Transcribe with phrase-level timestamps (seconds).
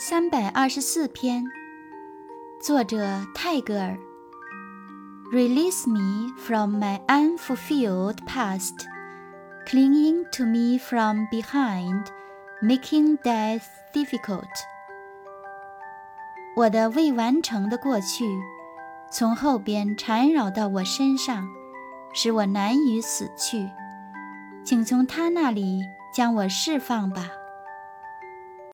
[0.00, 1.42] 三百二十四篇
[2.62, 3.98] 作者泰戈尔
[5.32, 8.86] release me from my unfulfilled past
[9.66, 12.04] clinging to me from behind
[12.62, 14.46] making death difficult
[16.54, 18.24] 我的未完成的过去
[19.10, 21.44] 从后边缠绕到我身上
[22.14, 23.68] 使我难以死去
[24.64, 25.80] 请从他那里
[26.14, 27.37] 将我释放吧